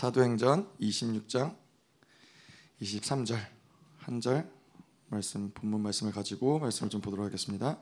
[0.00, 1.54] 사도행전 26장
[2.80, 3.36] 23절
[3.98, 4.50] 한 절
[5.08, 7.76] 말씀 본문 말씀을 가지고 말씀을 좀 보도록 하겠습니다.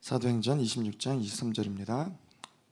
[0.00, 2.16] 사도행전 26장 23절입니다.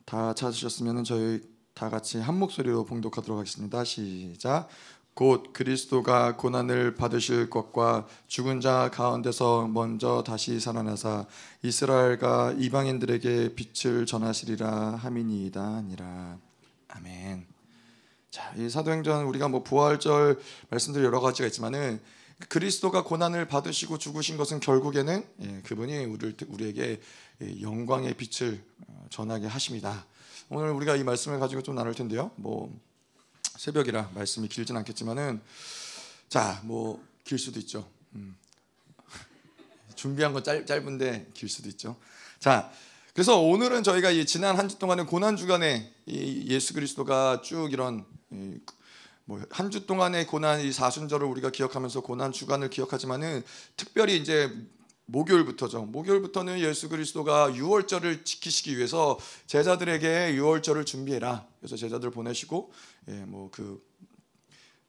[0.05, 1.41] 다 찾으셨으면 저희
[1.75, 3.83] 다 같이 한 목소리로 봉독하도록 하겠습니다.
[3.83, 4.69] 시작.
[5.15, 11.27] 곧 그리스도가 고난을 받으실 것과 죽은 자 가운데서 먼저 다시 살아나사
[11.65, 16.39] 이스라엘과 이방인들에게 빛을 전하시리라 하미니이다 아니라
[16.87, 17.54] 아멘.
[18.35, 22.01] 자, 이 사도행전 우리가 뭐 부활절 말씀들 여러 가지가 있지만은
[22.49, 27.01] 그리스도가 고난을 받으시고 죽으신 것은 결국에는 예, 그분이 우리를, 우리에게
[27.61, 30.05] 영광의 빛을 어, 전하게 하십니다.
[30.49, 32.33] 오늘 우리가 이 말씀을 가지고 좀 나눌 텐데요.
[32.35, 32.77] 뭐
[33.57, 35.41] 새벽이라 말씀이 길진 않겠지만은
[36.29, 37.89] 자 뭐 길 수도 있죠.
[38.17, 38.37] 음.
[39.95, 41.95] 준비한 건 짧, 짧은데 길 수도 있죠.
[42.41, 42.73] 자
[43.15, 48.05] 그래서 오늘은 저희가 이 지난 한 주 동안의 고난 주간에 이 예수 그리스도가 쭉 이런
[49.27, 53.43] 뭐한 주 동안의 고난 이 사순절을 우리가 기억하면서 고난 주간을 기억하지만은
[53.77, 54.53] 특별히 이제
[55.07, 55.83] 목요일부터죠.
[55.87, 61.47] 목요일부터는 예수 그리스도가 유월절을 지키시기 위해서 제자들에게 유월절을 준비해라.
[61.61, 62.73] 그래서 제자들 보내시고
[63.09, 63.83] 예, 뭐그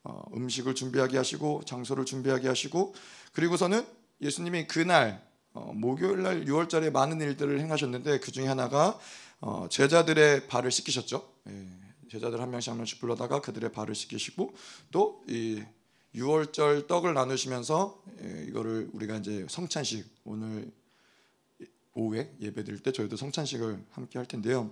[0.04, 2.94] 어, 음식을 준비하게 하시고 장소를 준비하게 하시고
[3.34, 3.86] 그리고서는
[4.22, 8.98] 예수님이 그날 어, 목요일 날 6월절에 많은 일들을 행하셨는데 그 중에 하나가
[9.42, 11.28] 어, 제자들의 발을 씻기셨죠.
[11.50, 11.85] 예,
[12.16, 14.54] 제자들 한 명씩 한 명씩 불러다가 그들의 발을 씻기시고
[14.92, 15.64] 또이
[16.16, 20.72] 6월절 떡을 나누시면서 예, 이거를 우리가 이제 성찬식 오늘
[21.94, 24.72] 오후에 예배 드릴 때 저희도 성찬식을 함께 할 텐데요.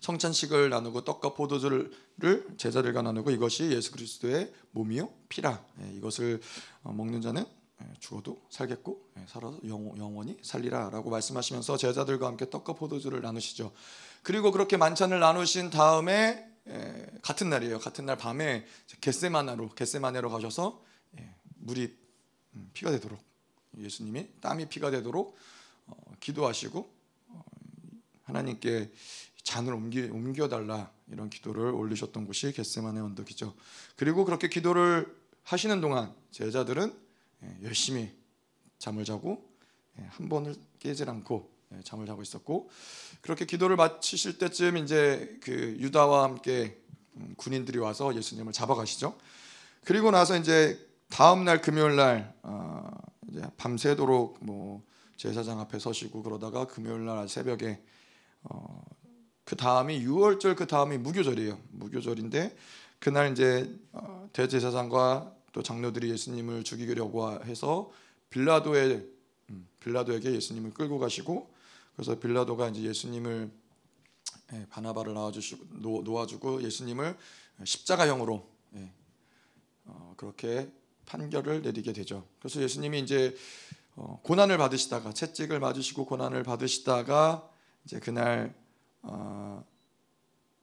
[0.00, 1.90] 성찬식을 나누고 떡과 포도주를
[2.58, 6.42] 제자들과 나누고 이것이 예수 그리스도의 몸이요 피라 예, 이것을
[6.82, 7.46] 어, 먹는 자는
[7.80, 13.72] 예, 죽어도 살겠고 예, 살아서 영원히 살리라라고 말씀하시면서 제자들과 함께 떡과 포도주를 나누시죠.
[14.26, 17.78] 그리고 그렇게 만찬을 나누신 다음에 예, 같은 날이에요.
[17.78, 18.66] 같은 날 밤에
[19.00, 20.82] 겟세마나로 겟세마네로 가셔서
[21.58, 21.96] 물이
[22.54, 23.20] 음, 피가 되도록
[23.78, 25.36] 예수님이 땀이 피가 되도록
[25.86, 26.92] 어, 기도하시고
[27.28, 27.40] 어,
[28.24, 28.90] 하나님께
[29.44, 33.54] 잔을 옮기, 옮겨달라 이런 기도를 올리셨던 곳이 겟세마네 언덕이죠.
[33.94, 35.06] 그리고 그렇게 기도를
[35.44, 36.92] 하시는 동안 제자들은
[37.44, 38.12] 예, 열심히
[38.80, 39.48] 잠을 자고
[40.00, 42.70] 예, 한 번을 깨질 않고 예, 잠을 자고 있었고
[43.20, 46.80] 그렇게 기도를 마치실 때쯤 이제 그 유다와 함께
[47.16, 49.16] 음, 군인들이 와서 예수님을 잡아가시죠.
[49.84, 50.78] 그리고 나서 이제
[51.08, 52.90] 다음 날 금요일 날 어,
[53.28, 54.82] 이제 밤새도록 뭐
[55.16, 57.82] 제사장 앞에 서시고 그러다가 금요일 날 새벽에
[58.42, 58.84] 어,
[59.44, 61.58] 그 다음이 6월절 그 다음이 무교절이에요.
[61.70, 62.56] 무교절인데
[62.98, 67.90] 그날 이제 어, 대제사장과 또 장로들이 예수님을 죽이려고 해서
[68.30, 69.06] 빌라도의
[69.50, 71.54] 음, 빌라도에게 예수님을 끌고 가시고
[71.96, 73.50] 그래서 빌라도가 이제 예수님을
[74.52, 77.16] 예, 바나바를 놓아주시고 놓아주고 예수님을
[77.64, 78.92] 십자가형으로 예,
[79.86, 80.70] 어, 그렇게
[81.06, 82.28] 판결을 내리게 되죠.
[82.38, 83.34] 그래서 예수님이 이제
[83.94, 87.50] 어, 고난을 받으시다가 채찍을 맞으시고 고난을 받으시다가
[87.86, 88.54] 이제 그날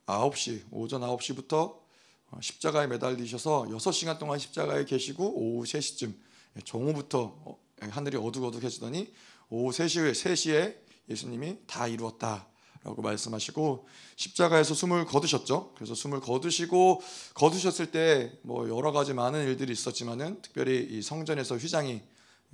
[0.05, 1.81] 9시 오전 9시부터
[2.29, 6.13] 어, 십자가에 매달리셔서 6시간 동안 십자가에 계시고 오후 3시쯤
[6.57, 9.11] 예, 정오부터 어, 예, 하늘이 어둑어둑해지더니
[9.49, 12.47] 오후 3시에, 3시에 예수님이 다 이루었다
[12.83, 13.87] 라고 말씀하시고
[14.17, 15.73] 십자가에서 숨을 거두셨죠.
[15.75, 17.01] 그래서 숨을 거두시고
[17.33, 22.01] 거두셨을 때 뭐 여러 가지 많은 일들이 있었지만은 특별히 이 성전에서 휘장이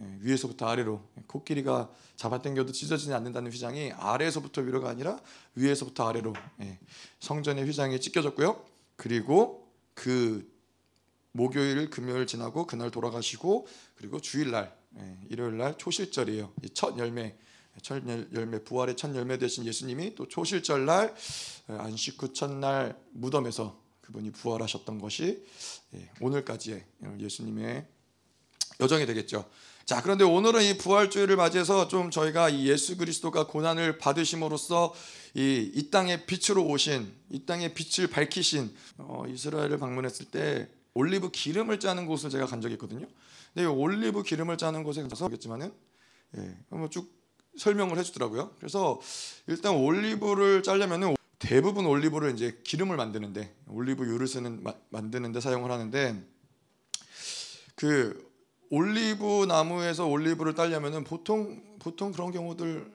[0.01, 5.19] 예, 위에서부터 아래로 코끼리가 잡아당겨도 찢어지지 않는다는 휘장이 아래에서부터 위로가 아니라
[5.55, 6.33] 위에서부터 아래로
[7.19, 8.63] 성전의 휘장이 찢겨졌고요.
[8.95, 10.49] 그리고 그
[11.31, 16.53] 목요일, 금요일 지나고 그날 돌아가시고 그리고 주일날, 예, 일요일날 초실절이에요.
[16.73, 17.35] 첫 열매,
[17.81, 18.03] 첫
[18.33, 21.15] 열매 부활의 첫 열매 되신 예수님이 또 초실절날
[21.69, 25.45] 예, 안식 후 첫날 무덤에서 그분이 부활하셨던 것이
[25.95, 26.85] 예, 오늘까지의
[27.19, 27.85] 예수님의
[28.79, 29.49] 여정이 되겠죠.
[29.89, 34.93] 자, 그런데 오늘은 이 부활주일을 맞이해서 좀 저희가 이 예수 그리스도가 고난을 받으심으로써
[35.33, 41.79] 이, 이 땅에 빛으로 오신, 이 땅에 빛을 밝히신 어, 이스라엘을 방문했을 때 올리브 기름을
[41.79, 43.07] 짜는 곳을 제가 간 적이 있거든요.
[43.53, 45.73] 근데 이 올리브 기름을 짜는 곳에 가서 보겠지만은
[46.37, 47.18] 예, 한번 쭉
[47.59, 48.51] 설명을 해주더라고요.
[48.57, 48.99] 그래서
[49.47, 56.23] 일단 올리브를 짜려면은 대부분 올리브를 이제 기름을 만드는데 올리브유를 쓰는 만드는데 사용을 하는데
[57.75, 58.29] 그
[58.69, 62.91] 올리브 나무에서 올리브를 따려면은 보통 보통 그런 경우들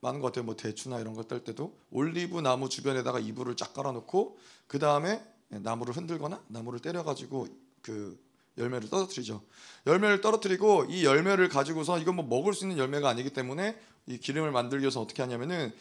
[0.00, 0.44] 많은 것 같아요.
[0.44, 6.42] 뭐 대추나 이런 거딸 때도 올리브 나무 주변에다가 이불을 쫙 깔아놓고 그 다음에 나무를 흔들거나
[6.48, 7.48] 나무를 때려가지고
[7.82, 8.18] 그
[8.58, 9.42] 열매를 떨어뜨리죠.
[9.86, 14.50] 열매를 떨어뜨리고 이 열매를 가지고서 이건 뭐 먹을 수 있는 열매가 아니기 때문에 이 기름을
[14.50, 15.72] 만들기 위해서 어떻게 하냐면은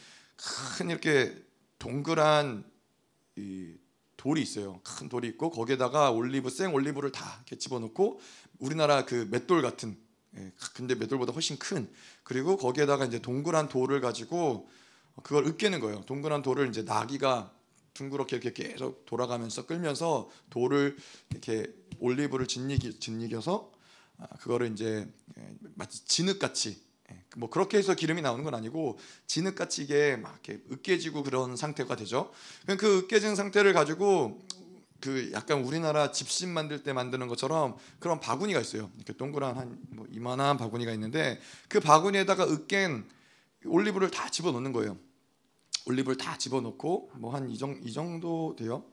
[0.77, 1.35] 큰 이렇게
[1.79, 2.65] 동그란
[3.38, 3.74] 이
[4.18, 4.81] 돌이 있어요.
[4.83, 8.19] 큰 돌이 있고 거기에다가 올리브 생 올리브를 다 이렇게 집어넣고
[8.59, 9.97] 우리나라 그 맷돌 같은
[10.35, 11.89] 예, 근데 맷돌보다 훨씬 큰
[12.24, 14.69] 그리고 거기에다가 이제 동그란 돌을 가지고
[15.24, 16.03] 그걸 으깨는 거예요.
[16.06, 17.53] 동그란 돌을 이제 나귀가
[17.94, 20.97] 둥그렇게 이렇게 계속 돌아가면서 끌면서 돌을
[21.31, 21.65] 이렇게
[22.00, 23.71] 올리브를 짓이기 짓이겨서
[24.18, 25.07] 아, 그거를 이제
[25.38, 26.87] 예, 마치 진흙 같이 예,
[27.38, 28.98] 뭐 그렇게 해서 기름이 나오는 건 아니고
[29.28, 32.31] 진흙 같이 이게 막 이렇게 으깨지고 그런 상태가 되죠.
[32.80, 34.39] 그 으깨진 상태를 가지고
[35.00, 38.89] 그 약간 우리나라 집신 만들 때 만드는 것처럼 그런 바구니가 있어요.
[38.95, 41.39] 이렇게 동그란 한 뭐 이만한 바구니가 있는데
[41.69, 43.06] 그 바구니에다가 으깬
[43.66, 44.98] 올리브를 다 집어 넣는 거예요.
[45.86, 47.57] 올리브를 다 집어 넣고 뭐 한 이
[47.94, 48.84] 정도, 돼요.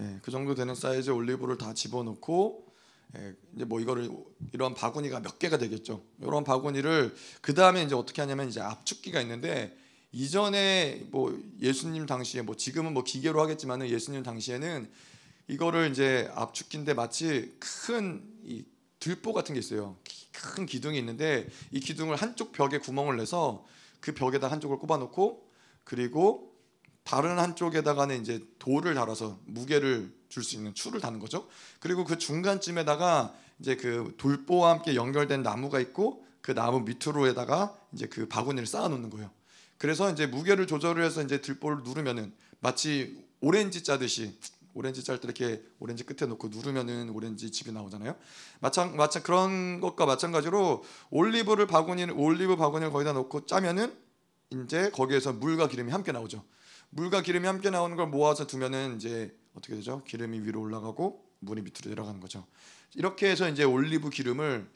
[0.00, 2.73] 예, 그 정도 되는 사이즈 올리브를 다 집어 넣고 예,
[3.54, 4.10] 이제 뭐 이거를
[4.52, 6.02] 이런 바구니가 몇 개가 되겠죠.
[6.20, 9.76] 이런 바구니를 그 다음에 이제 어떻게 하냐면 이제 압축기가 있는데
[10.12, 14.90] 이전에 뭐 예수님 당시에 뭐 지금은 뭐 기계로 하겠지만은 예수님 당시에는
[15.48, 18.64] 이거를 이제 압축기인데 마치 큰 이
[19.00, 19.96] 들보 같은 게 있어요.
[20.32, 23.66] 큰 기둥이 있는데 이 기둥을 한쪽 벽에 구멍을 내서
[24.00, 25.48] 그 벽에다 한쪽을 꼽아 놓고
[25.84, 26.53] 그리고
[27.04, 31.46] 다른 한쪽에다가는 이제 돌을 달아서 무게를 줄 수 있는 추를 다는 거죠.
[31.78, 38.26] 그리고 그 중간쯤에다가 이제 그 돌보와 함께 연결된 나무가 있고 그 나무 밑으로에다가 이제 그
[38.26, 39.30] 바구니를 쌓아 놓는 거예요.
[39.78, 44.36] 그래서 이제 무게를 조절을 해서 이제 들보를 누르면은 마치 오렌지 짜듯이
[44.74, 48.16] 오렌지 짤 때 이렇게 오렌지 끝에 놓고 누르면은 오렌지 즙이 나오잖아요.
[48.58, 53.94] 마찬 마찬 그런 것과 마찬가지로 올리브를 바구니 올리브 바구니를 거기다 놓고 짜면은
[54.50, 56.42] 이제 거기에서 물과 기름이 함께 나오죠.
[56.94, 60.02] 물과 기름이 함께 나오는 걸 모아서 두면은 이제 어떻게 되죠?
[60.04, 62.46] 기름이 위로 올라가고 물이 밑으로 내려가는 거죠.
[62.94, 64.68] 이렇게 해서 이제 올리브 기름을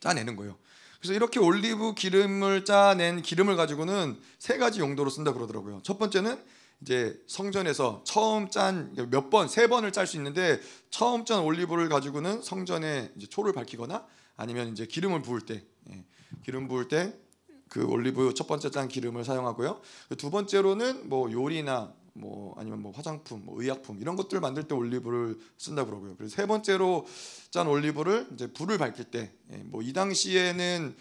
[0.00, 0.56] 짜내는 거예요.
[0.98, 5.80] 그래서 이렇게 올리브 기름을 짜낸 기름을 가지고는 세 가지 용도로 쓴다 그러더라고요.
[5.82, 6.42] 첫 번째는
[6.80, 12.40] 이제 성전에서 처음 짠 몇 번, 세 번을 짤 수 있는데 처음 짠 올리브를 가지고는
[12.40, 14.06] 성전에 이제 초를 밝히거나
[14.36, 16.04] 아니면 이제 기름을 부을 때 예,
[16.42, 17.14] 기름 부을 때
[17.70, 19.80] 그 올리브 첫 번째 짠 기름을 사용하고요.
[20.08, 25.38] 그두 번째로는 뭐 요리나 뭐 아니면 뭐 화장품, 뭐 의약품 이런 것들을 만들 때 올리브를
[25.56, 26.16] 쓴다 그러고요.
[26.16, 27.06] 그래서 세 번째로
[27.50, 30.96] 짠 올리브를 이제 불을 밝힐 때, 예, 뭐이 당시에는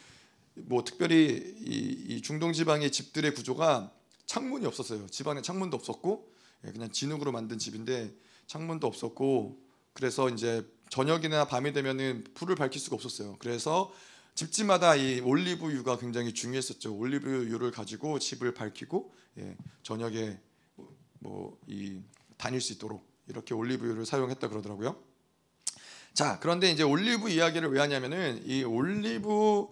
[0.54, 3.92] 뭐 특별히 이, 이 중동 지방의 집들의 구조가
[4.28, 5.08] 창문이 없었어요.
[5.08, 6.32] 집안에 창문도 없었고
[6.68, 8.14] 예, 그냥 진흙으로 만든 집인데
[8.46, 9.60] 창문도 없었고
[9.94, 13.38] 그래서 이제 저녁이나 밤이 되면은 불을 밝힐 수가 없었어요.
[13.40, 13.92] 그래서
[14.40, 16.96] 집집마다 이 올리브유가 굉장히 중요했었죠.
[16.96, 20.40] 올리브유를 가지고 집을 밝히고 예, 저녁에
[21.20, 22.00] 뭐 이
[22.38, 24.96] 다닐 수 있도록 이렇게 올리브유를 사용했다 그러더라고요.
[26.14, 29.68] 자, 그런데 이제 올리브 이야기를 왜 하냐면은 이 올리브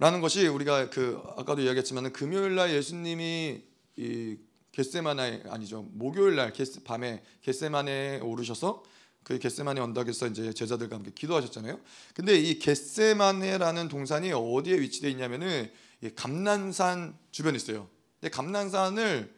[0.00, 3.62] 라는 것이 우리가 그 아까도 이야기했지만 금요일 날 예수님이
[3.98, 4.36] 이
[4.72, 8.82] 겟세마네 아니죠 목요일 날 게스, 밤에 겟세마네에 오르셔서
[9.26, 11.80] 그 겟세마네 언덕에서 이제 제자들과 함께 기도하셨잖아요.
[12.14, 15.68] 근데 이 겟세마네라는 동산이 어디에 위치되어 있냐면은
[16.14, 17.88] 감난산 주변에 있어요.
[18.20, 19.34] 근데 감난산을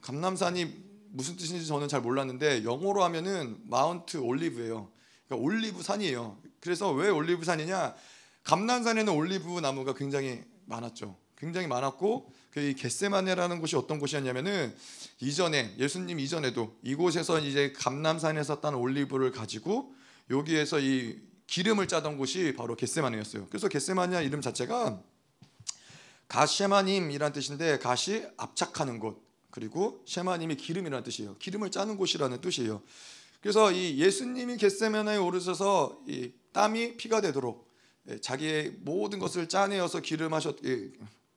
[0.00, 0.74] 감남산이
[1.10, 4.90] 무슨 뜻인지 저는 잘 몰랐는데 영어로 하면은 마운트 올리브예요.
[5.28, 6.36] 그러니까 올리브 산이에요.
[6.58, 7.94] 그래서 왜 올리브 산이냐?
[8.42, 11.16] 감람산에는 올리브 나무가 굉장히 많았죠.
[11.38, 14.74] 굉장히 많았고 그 겟세마네라는 곳이 어떤 곳이었냐면은
[15.20, 19.92] 이전에 예수님 이전에도 이곳에서 이제 감람산에서 딴 올리브를 가지고
[20.30, 23.48] 여기에서 이 기름을 짜던 곳이 바로 겟세마네였어요.
[23.50, 25.02] 그래서 겟세마네 이름 자체가
[26.28, 31.36] 갓 셰마님이란 뜻인데 갓이 압착하는 곳 그리고 셰마님이 기름이라는 뜻이에요.
[31.36, 32.82] 기름을 짜는 곳이라는 뜻이에요.
[33.42, 37.70] 그래서 이 예수님이 겟세마네에 오르셔서 이 땀이 피가 되도록
[38.08, 40.90] 예, 자기의 모든 것을 짜내어서 기름하셨 예,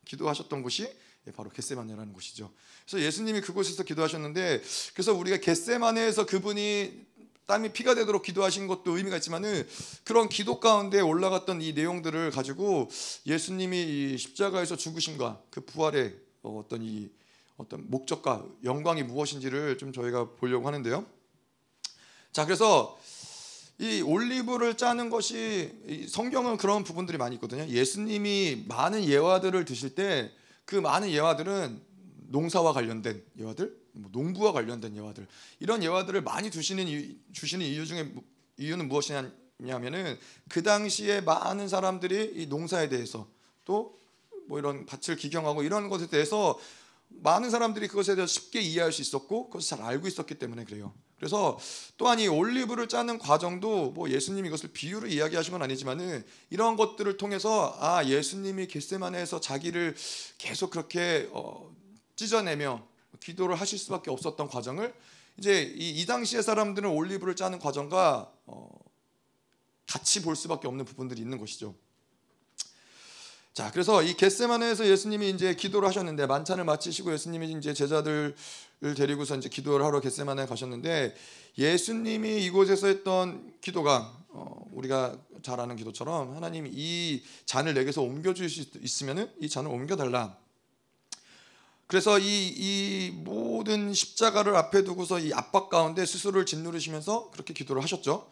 [0.05, 2.51] 기도하셨던 곳이 예, 바로 겟세마네라는 곳이죠.
[2.85, 4.61] 그래서 예수님이 그곳에서 기도하셨는데
[4.93, 7.07] 그래서 우리가 겟세마네에서 그분이
[7.45, 9.67] 땀이 피가 되도록 기도하신 것도 의미가 있지만은
[10.03, 12.89] 그런 기도 가운데 올라갔던 이 내용들을 가지고
[13.25, 17.09] 예수님이 이 십자가에서 죽으심과 그 부활의 어떤 이
[17.57, 21.05] 어떤 목적과 영광이 무엇인지를 좀 저희가 보려고 하는데요.
[22.31, 22.97] 자, 그래서
[23.79, 27.67] 이 올리브를 짜는 것이 성경은 그런 부분들이 많이 있거든요.
[27.67, 30.31] 예수님이 많은 예화들을 드실 때
[30.69, 31.81] 그 많은 예화들은
[32.27, 35.25] 농사와 관련된 예화들, 뭐 농부와 관련된 예화들.
[35.59, 36.85] 이런 예화들을 많이 두시는
[37.33, 38.13] 주시는 이유 중에
[38.57, 40.15] 이유는 무엇이냐면은
[40.47, 43.27] 그 당시에 많은 사람들이 이 농사에 대해서
[43.65, 43.99] 또
[44.49, 46.59] 뭐 이런 밭을 기경하고 이런 것에 대해서
[47.09, 50.93] 많은 사람들이 그것에 대해서 쉽게 이해할 수 있었고 그것을 잘 알고 있었기 때문에 그래요.
[51.17, 51.59] 그래서
[51.97, 57.75] 또한 이 올리브를 짜는 과정도 뭐 예수님이 이것을 비유로 이야기하신 건 아니지만은 이러한 것들을 통해서
[57.79, 59.95] 아 예수님이 겟세마네에서 자기를
[60.37, 61.75] 계속 그렇게 어,
[62.15, 62.87] 찢어내며
[63.19, 64.93] 기도를 하실 수밖에 없었던 과정을
[65.37, 68.69] 이제 이, 이 당시의 사람들은 올리브를 짜는 과정과 어,
[69.87, 71.75] 같이 볼 수밖에 없는 부분들이 있는 것이죠.
[73.59, 78.33] 자, 그래서 이 겟세마네에서 예수님이 이제 기도를 하셨는데 만찬을 마치시고 예수님이 이제 제자들을
[78.95, 81.13] 데리고서 이제 기도를 하러 겟세마네에 가셨는데
[81.57, 88.63] 예수님이 이곳에서 했던 기도가 어, 우리가 잘 아는 기도처럼 하나님 이 잔을 내게서 옮겨 주실
[88.63, 90.37] 수 있으면은 이 잔을 옮겨 달라.
[91.87, 98.29] 그래서 이, 이 모든 십자가를 앞에 두고서 이 압박 가운데 스스로를 짓누르시면서 그렇게 기도를 하셨죠.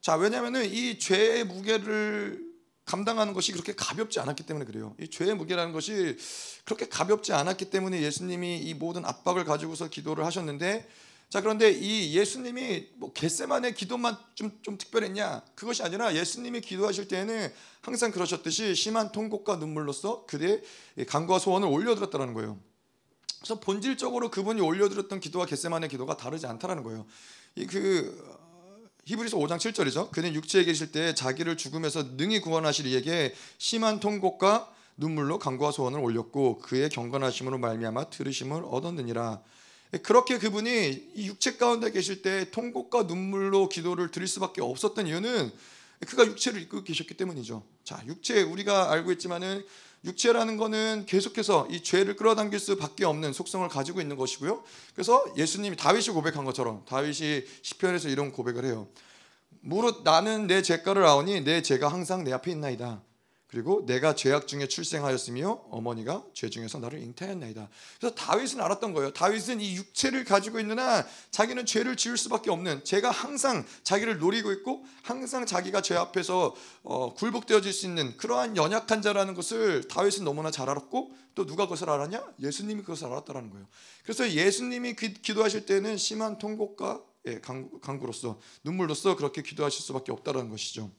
[0.00, 2.47] 자, 왜냐하면은 이 죄의 무게를
[2.88, 4.96] 감당하는 것이 그렇게 가볍지 않았기 때문에 그래요.
[4.98, 6.16] 이 죄의 무게라는 것이
[6.64, 10.88] 그렇게 가볍지 않았기 때문에 예수님이 이 모든 압박을 가지고서 기도를 하셨는데
[11.28, 17.52] 자 그런데 이 예수님이 뭐 겟세만의 기도만 좀, 좀 특별했냐 그것이 아니라 예수님이 기도하실 때에는
[17.82, 20.62] 항상 그러셨듯이 심한 통곡과 눈물로써 그의
[21.06, 22.58] 간과 소원을 올려드렸다는 거예요.
[23.40, 27.06] 그래서 본질적으로 그분이 올려드렸던 기도와 겟세만의 기도가 다르지 않다라는 거예요.
[27.56, 28.37] 이 그
[29.08, 30.10] 히브리서 5장 7절이죠.
[30.10, 36.58] 그는 육체에 계실 때 자기를 죽음에서 능히 구원하실 이에게 심한 통곡과 눈물로 간구와 소원을 올렸고
[36.58, 39.40] 그의 경건하심으로 말미암아 들으심을 얻었느니라.
[40.02, 45.52] 그렇게 그분이 이 육체 가운데 계실 때 통곡과 눈물로 기도를 드릴 수밖에 없었던 이유는
[46.06, 47.64] 그가 육체를 입고 계셨기 때문이죠.
[47.84, 49.64] 자, 육체 우리가 알고 있지만은
[50.04, 54.62] 육체라는 것은 계속해서 이 죄를 끌어당길 수밖에 없는 속성을 가지고 있는 것이고요.
[54.94, 58.88] 그래서 예수님이 다윗이 고백한 것처럼 다윗이 시편에서 이런 고백을 해요.
[59.60, 63.02] 무릇 나는 내 죄가를 아오니 내 죄가 항상 내 앞에 있나이다.
[63.48, 67.68] 그리고 내가 죄악 중에 출생하였으며 어머니가 죄 중에서 나를 잉태하였나이다.
[67.98, 69.12] 그래서 다윗은 알았던 거예요.
[69.14, 74.84] 다윗은 이 육체를 가지고 한 자기는 죄를 지을 수밖에 없는 죄가 항상 자기를 노리고 있고
[75.02, 80.68] 항상 자기가 죄 앞에서 어, 굴복되어질 수 있는 그러한 연약한 자라는 것을 다윗은 너무나 잘
[80.68, 82.22] 알았고 또 누가 그것을 알았냐?
[82.40, 83.66] 예수님이 그것을 알았다라는 거예요.
[84.02, 90.90] 그래서 예수님이 기 도하실 때는 심한 통곡과 예, 강구로서 눈물로써 그렇게 기도하실 수밖에 없다라는 것이죠.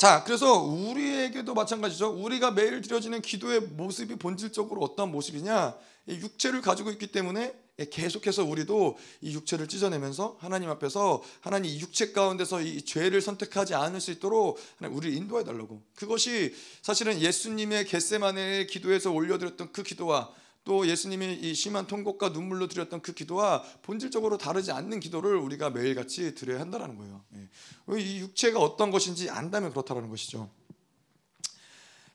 [0.00, 2.08] 자, 그래서 우리에게도 마찬가지죠.
[2.08, 5.76] 우리가 매일 드려지는 기도의 모습이 본질적으로 어떤 모습이냐?
[6.08, 7.54] 육체를 가지고 있기 때문에
[7.90, 14.00] 계속해서 우리도 이 육체를 찢어내면서 하나님 앞에서 하나님 이 육체 가운데서 이 죄를 선택하지 않을
[14.00, 15.82] 수 있도록 우리를 인도해 달라고.
[15.96, 20.30] 그것이 사실은 예수님의 겟세마네의 기도에서 올려드렸던 그 기도와
[20.64, 26.34] 또 예수님이 이 심한 통곡과 눈물로 드렸던 그 기도와 본질적으로 다르지 않는 기도를 우리가 매일같이
[26.34, 27.24] 드려야 한다는 거예요.
[27.34, 28.00] 예.
[28.00, 30.50] 이 육체가 어떤 것인지 안다면 그렇다는 것이죠.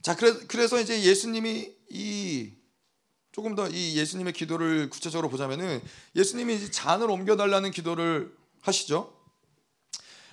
[0.02, 2.54] 자, 그래서 이제 예수님이 이
[3.32, 5.82] 조금 더 이 예수님의 기도를 구체적으로 보자면은
[6.16, 9.14] 예수님이 이제 잔을 옮겨달라는 기도를 하시죠.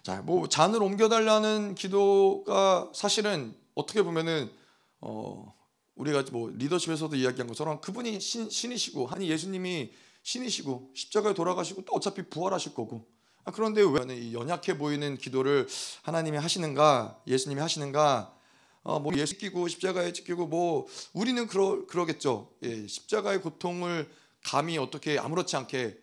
[0.04, 4.52] 자, 뭐 잔을 옮겨달라는 기도가 사실은 어떻게 보면은
[5.00, 5.52] 어
[5.94, 12.22] 우리가 뭐 리더십에서도 이야기한 것처럼 그분이 신, 신이시고 아니 예수님이 신이시고 십자가에 돌아가시고 또 어차피
[12.22, 13.06] 부활하실 거고.
[13.44, 15.66] 아, 그런데 왜 연약해 보이는 기도를
[16.02, 18.36] 하나님이 하시는가 예수님이 하시는가?
[18.84, 22.52] 어, 뭐 예수 끼고 십자가에 찍히고 뭐 우리는 그러 그러겠죠.
[22.62, 24.10] 예, 십자가의 고통을
[24.44, 25.98] 감히 어떻게 아무렇지 않게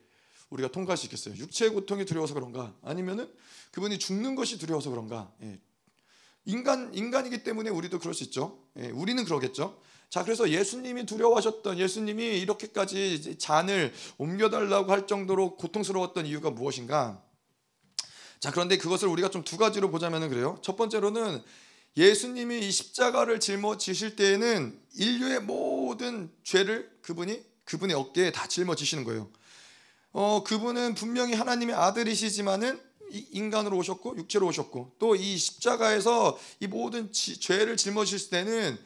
[0.49, 0.69] 우리가
[1.05, 1.35] 있겠어요.
[1.35, 2.73] 육체의 고통이 두려워서 그런가?
[2.81, 3.31] 아니면은
[3.71, 5.31] 그분이 죽는 것이 두려워서 그런가?
[5.43, 5.59] 예,
[6.49, 8.59] 인간 인간이기 때문에 우리도 그럴 수 있죠.
[8.79, 9.79] 예, 우리는 그러겠죠.
[10.09, 17.21] 자, 그래서 예수님이 두려워하셨던 예수님이 이렇게까지 잔을 옮겨달라고 할 정도로 고통스러웠던 이유가 무엇인가?
[18.39, 20.57] 자, 그런데 그것을 우리가 좀 두 가지로 보자면 그래요.
[20.63, 21.43] 첫 번째로는
[21.95, 29.29] 예수님이 이 십자가를 짊어지실 때에는 인류의 모든 죄를 그분이 그분의 어깨에 다 짊어지시는 거예요.
[30.11, 37.39] 어, 그분은 분명히 하나님의 아들이시지만은 인간으로 오셨고 육체로 오셨고 또 이 십자가에서 이 모든 지,
[37.39, 38.77] 죄를 짊어지실 때는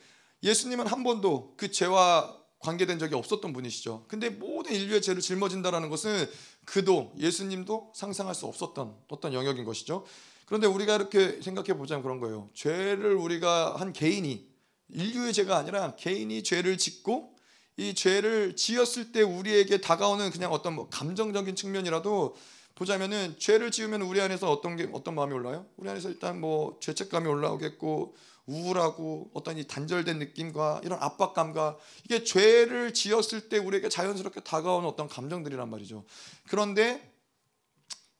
[0.42, 4.06] 예수님은 한 번도 그 죄와 관계된 적이 없었던 분이시죠.
[4.08, 6.28] 근데 모든 인류의 죄를 짊어진다라는 것은
[6.66, 10.06] 그도 예수님도 상상할 수 없었던 어떤 영역인 것이죠.
[10.46, 12.50] 그런데 우리가 이렇게 생각해 보자면 그런 거예요.
[12.54, 14.48] 죄를 우리가 한 개인이
[14.90, 17.34] 인류의 죄가 아니라 개인이 죄를 짓고
[17.78, 22.36] 이 죄를 지었을 때 우리에게 다가오는 그냥 어떤 뭐 감정적인 측면이라도
[22.76, 25.68] 보자면은 죄를 지으면 우리 안에서 어떤 게 어떤 마음이 올라요?
[25.78, 28.16] 우리 안에서 일단 뭐 죄책감이 올라오겠고
[28.46, 35.08] 우울하고 어떤 이 단절된 느낌과 이런 압박감과 이게 죄를 지었을 때 우리에게 자연스럽게 다가오는 어떤
[35.08, 36.04] 감정들이란 말이죠.
[36.48, 37.14] 그런데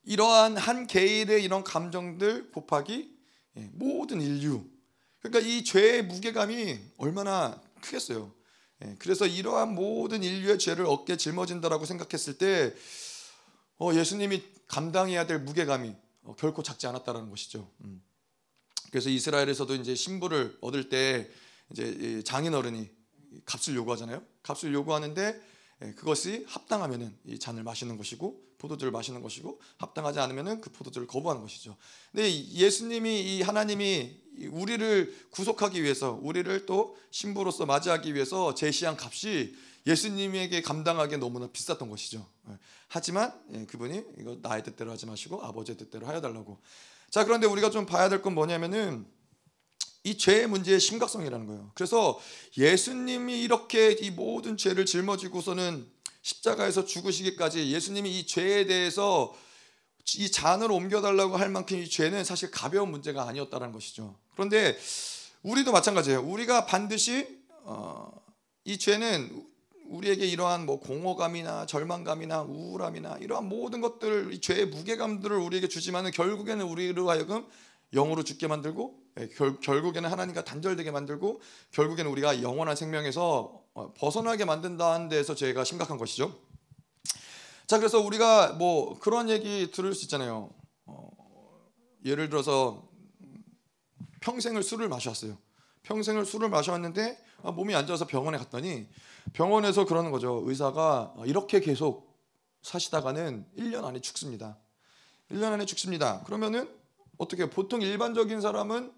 [0.04, 3.14] 이러한 한 개인의 이런 감정들 곱하기
[3.56, 4.64] 예, 모든 인류
[5.20, 8.32] 그러니까 이 죄의 무게감이 얼마나 크겠어요.
[8.84, 12.74] 예, 그래서 이러한 모든 인류의 죄를 어깨에 짊어진다라고 생각했을 때
[13.78, 17.70] 어, 예수님이 감당해야 될 무게감이 어, 결코 작지 않았다라는 것이죠.
[17.82, 18.02] 음.
[18.90, 21.28] 그래서 이스라엘에서도 이제 신부를 얻을 때
[21.70, 22.88] 이제 장인어른이
[23.44, 24.22] 값을 요구하잖아요.
[24.42, 25.40] 값을 요구하는데
[25.82, 31.42] 예, 그것이 합당하면은 이 잔을 마시는 것이고 포도주를 마시는 것이고 합당하지 않으면은 그 포도주를 거부하는
[31.42, 31.76] 것이죠.
[32.12, 39.54] 근데 예수님이 이 하나님이 우리를 구속하기 위해서 우리를 또 신부로서 맞이하기 위해서 제시한 값이
[39.86, 42.26] 예수님에게 감당하기 너무나 비쌌던 것이죠.
[42.48, 42.58] 예,
[42.88, 46.60] 하지만 예, 그분이 이거 나의 뜻대로 하지 마시고 아버지의 뜻대로 하여 달라고.
[47.10, 49.06] 자 그런데 우리가 좀 봐야 될 건 뭐냐면은
[50.02, 51.70] 이 죄의 문제의 심각성이라는 거예요.
[51.74, 52.20] 그래서
[52.58, 55.90] 예수님이 이렇게 이 모든 죄를 짊어지고서는
[56.22, 59.34] 십자가에서 죽으시기까지 예수님이 이 죄에 대해서
[60.16, 64.18] 이 잔을 옮겨달라고 할 만큼 이 죄는 사실 가벼운 문제가 아니었다는 것이죠.
[64.34, 64.76] 그런데
[65.42, 66.20] 우리도 마찬가지예요.
[66.22, 67.26] 우리가 반드시
[67.62, 68.10] 어,
[68.64, 69.46] 이 죄는
[69.86, 76.64] 우리에게 이러한 뭐 공허감이나 절망감이나 우울함이나 이러한 모든 것들, 이 죄의 무게감들을 우리에게 주지만은 결국에는
[76.64, 77.46] 우리로 하여금
[77.92, 84.44] 영으로 죽게 만들고 예, 결, 결국에는 하나님과 단절되게 만들고 결국에는 우리가 영원한 생명에서 어, 벗어나게
[84.44, 86.36] 만든다는 데서 죄가 심각한 것이죠.
[87.66, 90.50] 자 그래서 우리가 뭐 그런 얘기 들을 수 있잖아요.
[90.86, 91.10] 어,
[92.04, 92.88] 예를 들어서
[94.20, 95.38] 평생을 술을 마셨어요.
[95.84, 98.88] 평생을 술을 마셨는데 아, 몸이 안 좋아서 병원에 갔더니
[99.32, 100.42] 병원에서 그러는 거죠.
[100.44, 102.14] 의사가 이렇게 계속
[102.62, 104.58] 사시다가는 1년 안에 죽습니다.
[105.30, 106.22] 1년 안에 죽습니다.
[106.24, 106.68] 그러면은
[107.18, 108.92] 어떻게 보통 일반적인 사람은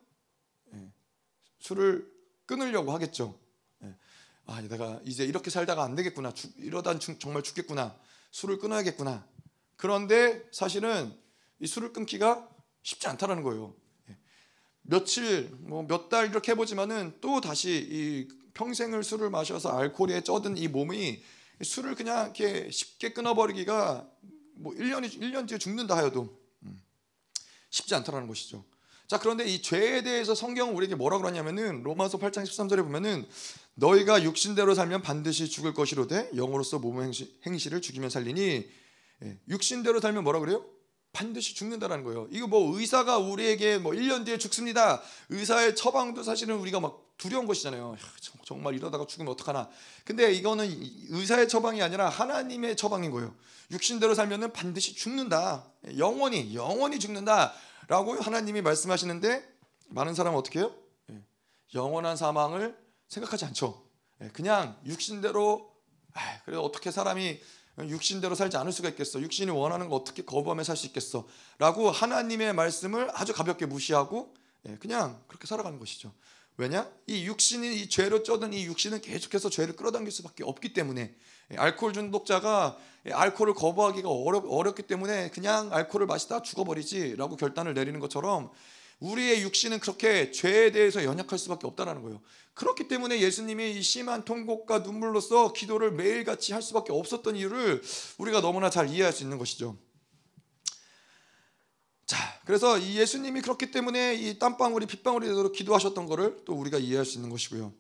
[0.75, 0.93] 예,
[1.59, 2.11] 술을
[2.47, 3.39] 끊으려고 하겠죠.
[3.83, 3.95] 예.
[4.47, 6.33] 아, 내가 이제 이렇게 살다가 안 되겠구나.
[6.57, 7.97] 이러다 정말 죽겠구나.
[8.31, 9.27] 술을 끊어야겠구나.
[9.77, 11.13] 그런데 사실은
[11.59, 12.49] 이 술을 끊기가
[12.83, 13.75] 쉽지 않다라는 거예요.
[14.87, 14.91] 예.
[14.91, 20.69] 며칠, 뭐 몇 달 이렇게 해보지만은 또 다시 이 평생을 술을 마셔서 알코올에 쩌든 이
[20.69, 21.23] 몸이
[21.63, 24.09] 술을 그냥 이렇게 쉽게 끊어버리기가
[24.57, 26.81] 뭐 1년이 1년 뒤에 죽는다 하여도 음,
[27.71, 28.65] 쉽지 않다라는 것이죠.
[29.07, 33.27] 자, 그런데 이 죄에 대해서 성경은 우리에게 뭐라 그러냐면은 로마서 8장 13절에 보면은
[33.75, 38.69] 너희가 육신대로 살면 반드시 죽을 것이로되 영으로서 몸의 행시, 행실을 죽이면 살리니
[39.23, 40.65] 예, 육신대로 살면 뭐라 그래요?
[41.17, 42.29] 반드시 죽는다라는 거예요.
[42.31, 45.01] 이거 뭐 의사가 우리에게 뭐 1년 뒤에 죽습니다.
[45.31, 47.97] 의사의 처방도 사실은 우리가 막 두려운 것이잖아요.
[48.45, 49.71] 정말 이러다가 죽으면 어떡하나.
[50.05, 50.69] 근데 이거는
[51.09, 53.35] 의사의 처방이 아니라 하나님의 처방인 거예요.
[53.71, 55.65] 육신대로 살면은 반드시 죽는다.
[55.97, 59.57] 영원히 영원히 죽는다라고 하나님이 말씀하시는데
[59.89, 60.75] 많은 사람은 어떻게 해요?
[61.11, 61.25] 예,
[61.75, 62.77] 영원한 사망을
[63.09, 63.83] 생각하지 않죠.
[64.21, 65.75] 예, 그냥 육신대로
[66.45, 67.41] 그래 어떻게 사람이
[67.79, 69.21] 육신대로 살지 않을 수가 있겠어.
[69.21, 71.27] 육신이 원하는 거 어떻게 거부하며 살 수 있겠어.
[71.59, 74.35] 라고 하나님의 말씀을 아주 가볍게 무시하고
[74.69, 76.13] 예, 그냥 그렇게 살아가는 것이죠.
[76.59, 76.91] 왜냐?
[77.07, 81.15] 이 육신이 이 죄로 쩌든 이 육신은 계속해서 죄를 끌어당길 수밖에 없기 때문에
[81.53, 88.01] 예, 알코올 중독자가 예, 알코올을 거부하기가 어렵, 어렵기 때문에 그냥 알코올을 마시다 죽어버리지라고 결단을 내리는
[88.01, 88.51] 것처럼
[89.01, 92.23] 우리의 육신은 그렇게 죄에 대해서 연약할 수밖에 없다라는 거예요.
[92.55, 97.83] 그렇기 때문에 예수님이 심한 통곡과 눈물로써 기도를 매일같이 할 수밖에 없었던 이유를
[98.19, 99.79] 우리가 너무나 잘 이해할 수 있는 것이죠.
[102.07, 107.05] 자, 그래서 이 예수님이 그렇기 때문에 이 땀방울이 핏방울이 되도록 기도하셨던 것을 또 우리가 이해할
[107.05, 107.75] 수 있는 것이고요.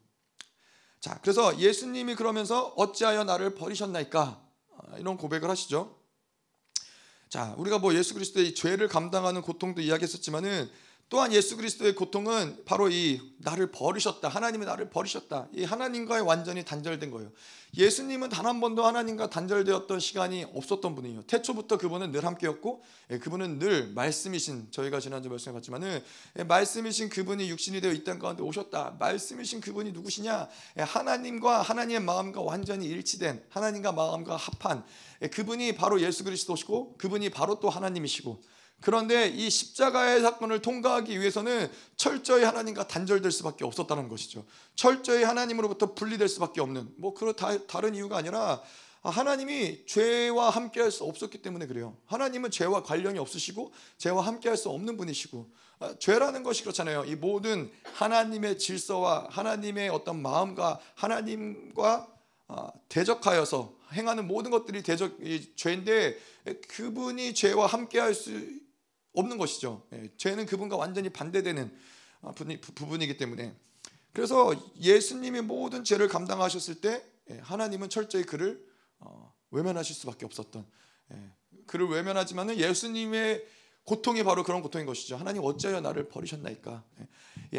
[1.00, 4.42] 자, 그래서 예수님이 그러면서 어찌하여 나를 버리셨나이까
[4.76, 5.96] 아, 이런 고백을 하시죠.
[7.28, 10.70] 자, 우리가 뭐 예수 그리스도의 죄를 감당하는 고통도 이야기했었지만은
[11.08, 14.28] 또한 예수 그리스도의 고통은 바로 이 나를 버리셨다.
[14.28, 15.48] 하나님이 나를 버리셨다.
[15.52, 17.30] 이 하나님과의 완전히 단절된 거예요.
[17.76, 21.22] 예수님은 단 한 번도 하나님과 단절되었던 시간이 없었던 분이에요.
[21.22, 26.02] 태초부터 그분은 늘 함께였고 예, 그분은 늘 말씀이신 저희가 지난주 말씀에 봤지만은
[26.38, 28.96] 예, 말씀이신 그분이 육신이 되어 있던 가운데 오셨다.
[29.00, 30.48] 말씀이신 그분이 누구시냐?
[30.78, 34.84] 예, 하나님과 하나님의 마음과 완전히 일치된 하나님과 마음과 합한
[35.32, 38.40] 그분이 바로 예수 그리스도시고 그분이 바로 또 하나님이시고
[38.80, 44.44] 그런데 이 십자가의 사건을 통과하기 위해서는 철저히 하나님과 단절될 수밖에 없었다는 것이죠.
[44.74, 47.34] 철저히 하나님으로부터 분리될 수밖에 없는 뭐 그런
[47.66, 48.62] 다른 이유가 아니라
[49.02, 51.96] 하나님이 죄와 함께 할 수 없었기 때문에 그래요.
[52.06, 57.04] 하나님은 죄와 관련이 없으시고 죄와 함께 할 수 없는 분이시고 아, 죄라는 것이 그렇잖아요.
[57.04, 62.08] 이 모든 하나님의 질서와 하나님의 어떤 마음과 하나님과
[62.48, 65.18] 아, 대적하여서 행하는 모든 것들이 대적
[65.56, 66.18] 죄인데
[66.68, 68.30] 그분이 죄와 함께 할 수
[69.16, 69.86] 없는 것이죠.
[69.92, 71.76] 예, 죄는 그분과 완전히 반대되는
[72.20, 73.54] 어, 부분이기 때문에
[74.12, 78.64] 그래서 예수님이 모든 죄를 감당하셨을 때 예, 하나님은 철저히 그를
[78.98, 80.64] 어, 외면하실 수밖에 없었던
[81.12, 81.32] 예,
[81.66, 83.44] 그를 외면하지만은 예수님의
[83.84, 85.16] 고통이 바로 그런 고통인 것이죠.
[85.16, 86.82] 하나님 어찌하여 나를 버리셨나이까?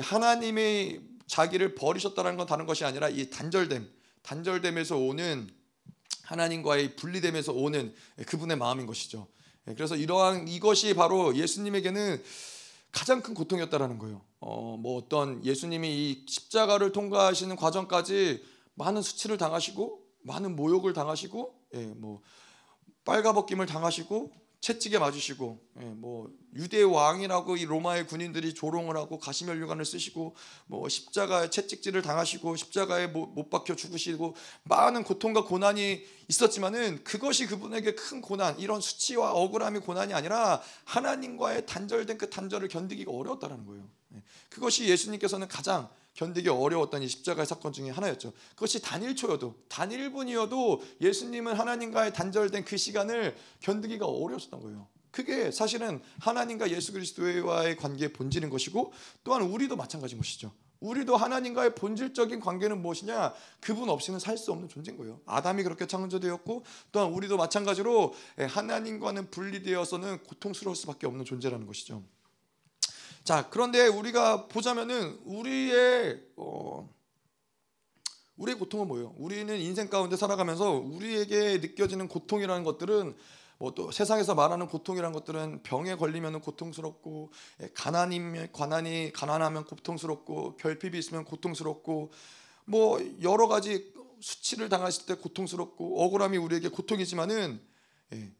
[0.02, 3.90] 하나님의 자기를 버리셨다는 건 다른 것이 아니라 이 단절됨,
[4.24, 5.50] 단절됨에서 오는
[6.24, 9.28] 하나님과의 분리됨에서 오는 그분의 마음인 것이죠.
[9.68, 12.22] 예, 그래서 이러한 이것이 바로 예수님에게는
[12.92, 14.22] 가장 큰 고통이었다라는 거예요.
[14.40, 18.44] 어, 뭐 어떤 예수님이 이 십자가를 통과하시는 과정까지
[18.76, 22.22] 많은 수치를 당하시고 많은 모욕을 당하시고 예, 뭐
[23.06, 30.36] 빨가벗김을 당하시고 채찍에 맞으시고 예, 뭐 유대 왕이라고 이 로마의 군인들이 조롱을 하고 가시면류관을 쓰시고
[30.66, 38.22] 뭐 십자가에 채찍질을 당하시고 십자가에 못 박혀 죽으시고 많은 고통과 고난이 있었지만은 그것이 그분에게 큰
[38.22, 43.88] 고난 이런 수치와 억울함이 고난이 아니라 하나님과의 단절된 그 단절을 견디기가 어려웠다는 거예요.
[44.16, 48.34] 예, 그것이 예수님께서는 가장 견디기 어려웠던 이 십자가의 사건 중에 하나였죠.
[48.56, 54.88] 그것이 단일초여도 단일분이어도 예수님은 하나님과의 단절된 그 시간을 견디기가 어려웠던 거예요.
[55.12, 60.52] 그게 사실은 하나님과 예수 그리스도와의 관계의 본질인 것이고 또한 우리도 마찬가지인 것이죠.
[60.80, 63.34] 우리도 하나님과의 본질적인 관계는 무엇이냐?
[63.60, 65.22] 그분 없이는 살 수 없는 존재인 거예요.
[65.26, 72.04] 아담이 그렇게 창조되었고 또한 우리도 마찬가지로 하나님과는 분리되어서는 고통스러울 수밖에 없는 존재라는 것이죠.
[73.28, 76.90] 자, 그런데 우리가 보자면은 우리의 어,
[78.38, 79.14] 우리의 고통은 뭐예요?
[79.18, 83.18] 우리는 인생 가운데 살아가면서 우리에게 느껴지는 고통이라는 것들은
[83.58, 90.98] 뭐 또 세상에서 말하는 고통이라는 것들은 병에 걸리면 고통스럽고 예, 가난이면 가난이 가난하면 고통스럽고 결핍이
[90.98, 92.14] 있으면 고통스럽고
[92.64, 97.60] 뭐 여러 가지 수치를 당하실 때 고통스럽고 억울함이 우리에게 고통이지만은
[98.14, 98.32] 예,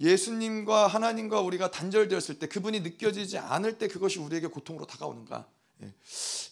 [0.00, 5.46] 예수님과 하나님과 우리가 단절되었을 때 그분이 느껴지지 않을 때 그것이 우리에게 고통으로 다가오는가?
[5.82, 5.92] 예.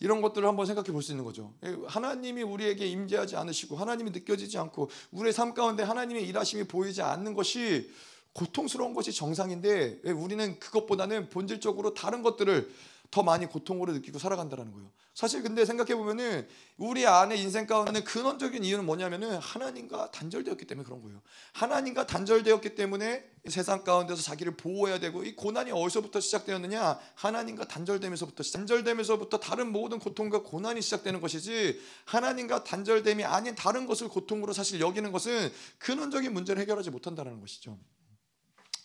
[0.00, 1.52] 이런 것들을 한번 생각해 볼 수 있는 거죠.
[1.64, 1.76] 예.
[1.86, 7.90] 하나님이 우리에게 임재하지 않으시고 하나님이 느껴지지 않고 우리의 삶 가운데 하나님의 일하심이 보이지 않는 것이
[8.34, 10.10] 고통스러운 것이 정상인데 예.
[10.10, 12.70] 우리는 그것보다는 본질적으로 다른 것들을
[13.10, 14.90] 더 많이 고통으로 느끼고 살아간다는 거예요.
[15.14, 21.02] 사실 근데 생각해 보면은 우리 안에 인생 가운데 근원적인 이유는 뭐냐면은 하나님과 단절되었기 때문에 그런
[21.02, 21.20] 거예요.
[21.54, 27.00] 하나님과 단절되었기 때문에 세상 가운데서 자기를 보호해야 되고 이 고난이 어디서부터 시작되었느냐?
[27.14, 34.52] 하나님과 단절되면서부터 단절되면서부터 다른 모든 고통과 고난이 시작되는 것이지 하나님과 단절됨이 아닌 다른 것을 고통으로
[34.52, 37.78] 사실 여기는 것은 근원적인 문제를 해결하지 못한다는 것이죠.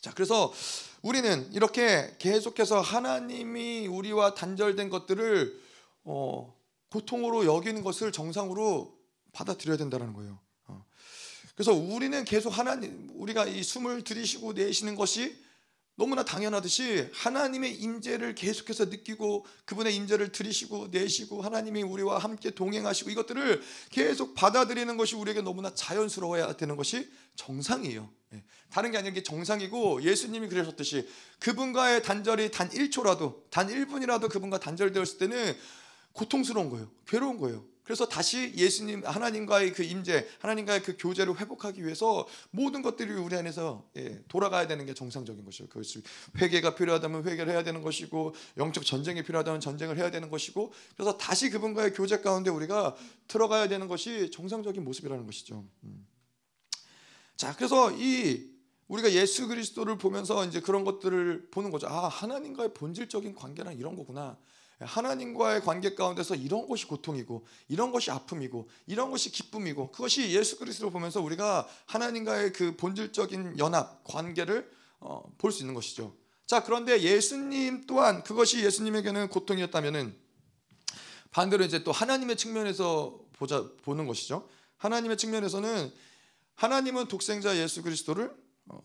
[0.04, 0.54] 자, 그래서
[1.02, 5.62] 우리는 이렇게 계속해서 하나님이 우리와 단절된 것들을
[6.04, 6.54] 어,
[6.92, 9.00] 고통으로 여기는 것을 정상으로
[9.32, 10.38] 받아들여야 된다는 거예요.
[10.68, 10.86] 어.
[11.56, 15.42] 그래서 우리는 계속 하나님 우리가 이 숨을 들이쉬고 내쉬는 것이
[15.96, 23.62] 너무나 당연하듯이 하나님의 임재를 계속해서 느끼고 그분의 임재를 들이쉬고 내쉬고 하나님이 우리와 함께 동행하시고 이것들을
[23.90, 28.12] 계속 받아들이는 것이 우리에게 너무나 자연스러워야 되는 것이 정상이에요.
[28.34, 28.44] 예.
[28.70, 31.08] 다른 게 아니라 게 정상이고 예수님이 그러셨듯이
[31.40, 35.56] 그분과의 단절이 단 1초라도 단 1분이라도 그분과 단절되었을 때는
[36.14, 36.90] 고통스러운 거예요.
[37.08, 37.66] 괴로운 거예요.
[37.84, 43.86] 그래서 다시 예수님 하나님과의 그 임재, 하나님과의 그 교제를 회복하기 위해서 모든 것들이 우리 안에서
[43.98, 45.68] 예, 돌아가야 되는 게 정상적인 것이죠.
[45.68, 46.02] 그것이
[46.40, 51.50] 회개가 필요하다면 회개를 해야 되는 것이고 영적 전쟁이 필요하다면 전쟁을 해야 되는 것이고 그래서 다시
[51.50, 52.96] 그분과의 교제 가운데 우리가
[53.28, 55.66] 들어가야 되는 것이 정상적인 모습이라는 것이죠.
[55.84, 56.08] 음.
[57.38, 58.52] 자, 그래서 이
[58.88, 61.88] 우리가 예수 그리스도를 보면서 이제 그런 것들을 보는 거죠.
[61.88, 64.38] 아, 하나님과의 본질적인 관계는 이런 거구나.
[64.80, 70.92] 하나님과의 관계 가운데서 이런 것이 고통이고 이런 것이 아픔이고 이런 것이 기쁨이고 그것이 예수 그리스도를
[70.92, 74.70] 보면서 우리가 하나님과의 그 본질적인 연합 관계를
[75.00, 76.14] 어, 볼 수 있는 것이죠.
[76.46, 80.16] 자 그런데 예수님 또한 그것이 예수님에게는 고통이었다면은
[81.32, 84.48] 반대로 이제 또 하나님의 측면에서 보자 보는 것이죠.
[84.78, 85.92] 하나님의 측면에서는
[86.56, 88.36] 하나님은 독생자 예수 그리스도를
[88.68, 88.80] 어,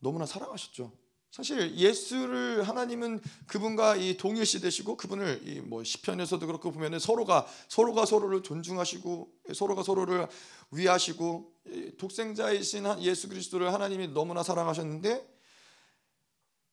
[0.00, 0.92] 너무나 사랑하셨죠.
[1.30, 8.06] 사실 예수를 하나님은 그분과 이 동일시 되시고 그분을 이 뭐 시편에서도 그렇고 보면은 서로가 서로가
[8.06, 10.26] 서로를 존중하시고 서로가 서로를
[10.70, 11.52] 위하시고
[11.98, 15.36] 독생자이신 예수 그리스도를 하나님이 너무나 사랑하셨는데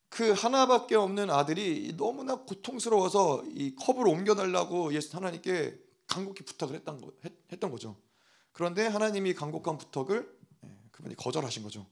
[0.08, 7.12] 그 하나밖에 없는 아들이 너무나 고통스러워서 이 컵을 옮겨달라고 예수 하나님께 간곡히 부탁을 했던, 거,
[7.52, 8.00] 했던 거죠.
[8.52, 10.35] 그런데 하나님이 간곡한 부탁을 예,
[10.96, 11.86] 그분이 거절하신 거죠.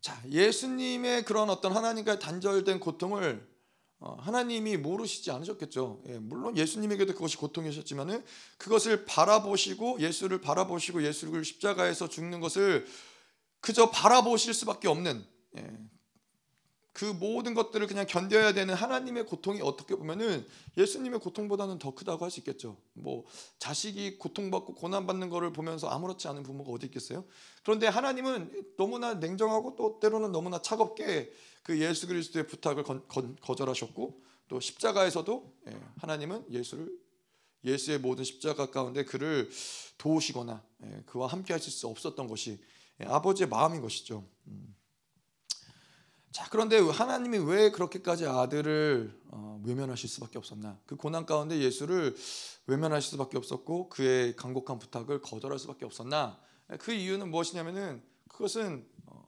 [0.00, 3.46] 자, 예수님의 그런 어떤 하나님과 단절된 고통을
[4.00, 6.02] 어, 하나님이 모르시지 않으셨겠죠.
[6.06, 8.24] 예, 물론 예수님에게도 그것이 고통이셨지만은
[8.56, 12.86] 그것을 바라보시고 예수를 바라보시고 예수를 십자가에서 죽는 것을
[13.60, 15.78] 그저 바라보실 수밖에 없는 예,
[16.98, 20.44] 그 모든 것들을 그냥 견뎌야 되는 하나님의 고통이 어떻게 보면은
[20.76, 22.76] 예수님의 고통보다는 더 크다고 할 수 있겠죠.
[22.92, 23.24] 뭐
[23.60, 27.24] 자식이 고통받고 고난받는 것을 보면서 아무렇지 않은 부모가 어디 있겠어요?
[27.62, 31.30] 그런데 하나님은 너무나 냉정하고 또 때로는 너무나 차갑게
[31.62, 32.82] 그 예수 그리스도의 부탁을
[33.42, 36.90] 거절하셨고 또 십자가에서도 예, 하나님은 예수를
[37.64, 39.48] 예수의 모든 십자가 가운데 그를
[39.98, 42.58] 도우시거나 예, 그와 함께 하실 수 없었던 것이
[43.00, 44.24] 예, 아버지의 마음인 것이죠.
[46.28, 46.32] 음.
[46.32, 50.78] 자 그런데 하나님이 왜 그렇게까지 아들을 어, 외면하실 수밖에 없었나?
[50.86, 52.14] 그 고난 가운데 예수를
[52.66, 56.38] 외면하실 수밖에 없었고 그의 간곡한 부탁을 거절할 수밖에 없었나?
[56.78, 59.24] 그 이유는 무엇이냐면은 그것은 어,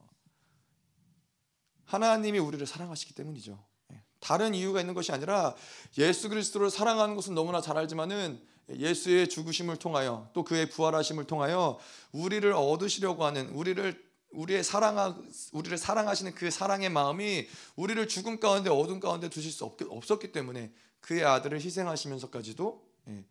[1.84, 3.58] 하나님이 우리를 사랑하시기 때문이죠.
[3.92, 5.54] 예, 다른 이유가 있는 것이 아니라
[5.98, 11.78] 예수 그리스도를 사랑하는 것은 너무나 잘 알지만은 예수의 죽으심을 통하여 또 그의 부활하심을 통하여
[12.12, 15.16] 우리를 얻으시려고 하는 우리를 우리의 사랑하
[15.52, 20.72] 우리를 사랑하시는 그 사랑의 마음이 우리를 죽음 가운데 어둠 가운데 두실 수 없, 없었기 때문에
[21.00, 23.24] 그의 아들을 희생하시면서까지도 예,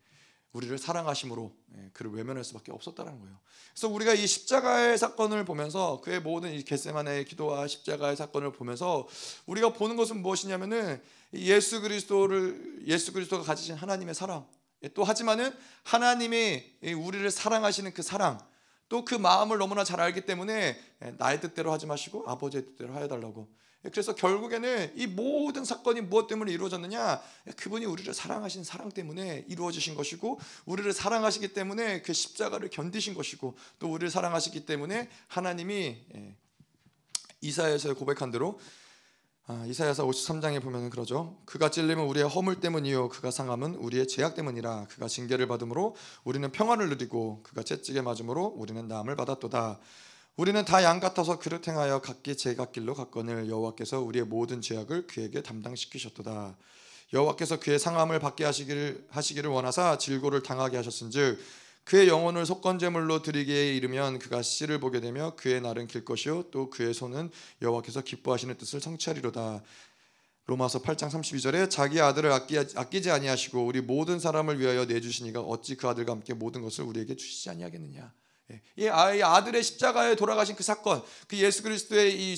[0.51, 3.39] 우리를 사랑하심으로 예, 그를 외면할 수밖에 없었다는 거예요.
[3.73, 9.07] 그래서 우리가 이 십자가의 사건을 보면서 그의 모든 이 겟세마네의 기도와 십자가의 사건을 보면서
[9.45, 11.01] 우리가 보는 것은 무엇이냐면은
[11.33, 14.45] 예수 그리스도를 예수 그리스도가 가지신 하나님의 사랑
[14.83, 16.63] 예, 또 하지만은 하나님이
[16.97, 18.39] 우리를 사랑하시는 그 사랑
[18.89, 23.07] 또 그 마음을 너무나 잘 알기 때문에 예, 나의 뜻대로 하지 마시고 아버지의 뜻대로 하여
[23.07, 23.47] 달라고
[23.81, 27.21] 그래서 결국에는 이 모든 사건이 무엇 때문에 이루어졌느냐?
[27.55, 33.89] 그분이 우리를 사랑하신 사랑 때문에 이루어지신 것이고, 우리를 사랑하시기 때문에 그 십자가를 견디신 것이고, 또
[33.89, 36.35] 우리를 사랑하시기 때문에 하나님이 예,
[37.39, 38.59] 이사야에서 고백한 대로
[39.51, 41.35] 아, 이사야서 53장에 보면 그러죠.
[41.45, 46.87] 그가 찔림은 우리의 허물 때문이요 그가 상함은 우리의 죄악 때문이라 그가 징계를 받음으로 우리는 평안을
[46.89, 49.79] 누리고 그가 채찍에 맞음으로 우리는 나음을 받았도다.
[50.37, 56.55] 우리는 다 양 같아서 그릇 행하여 각기 제각길로 갔거늘 여호와께서 우리의 모든 죄악을 그에게 담당시키셨도다.
[57.13, 61.39] 여호와께서 그의 상함을 받게 하시기를 하시기를 원하사 질고를 당하게 하셨은즉
[61.83, 66.93] 그의 영혼을 속건제물로 드리기에 이르면 그가 씨를 보게 되며 그의 날은 길 것이요 또 그의
[66.93, 69.63] 손은 여호와께서 기뻐하시는 뜻을 성취하리로다.
[70.45, 75.87] 로마서 8장 32절에 자기 아들을 아끼, 아끼지 아니하시고 우리 모든 사람을 위하여 내주시니가 어찌 그
[75.87, 78.11] 아들과 함께 모든 것을 우리에게 주시지 아니하겠느냐.
[78.77, 82.35] 이 아들의 십자가에 돌아가신 그 사건, 그 예수 그리스도의 이,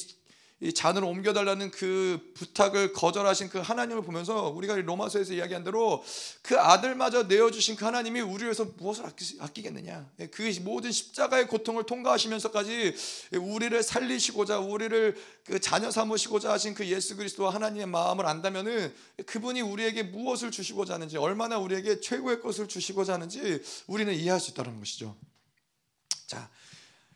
[0.64, 6.04] 이 잔을 옮겨달라는 그 부탁을 거절하신 그 하나님을 보면서 우리가 로마서에서 이야기한 대로
[6.44, 9.06] 그 아들마저 내어주신 그 하나님이 우리 위해서 무엇을
[9.40, 12.96] 아끼, 겠느냐그 모든 십자가의 고통을 통과하시면서까지
[13.40, 18.94] 우리를 살리시고자 우리를 그 자녀 삼으시고자 하신 그 예수 그리스도와 하나님의 마음을 안다면은
[19.26, 24.78] 그분이 우리에게 무엇을 주시고자 하는지 얼마나 우리에게 최고의 것을 주시고자 하는지 우리는 이해할 수 있다는
[24.78, 25.16] 것이죠.